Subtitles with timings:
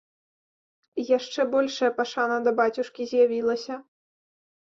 [1.01, 3.75] І яшчэ большая пашана да бацюшкі з'явілася.